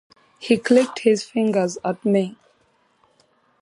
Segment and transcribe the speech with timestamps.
[0.39, 2.35] He clicked his fingers at me.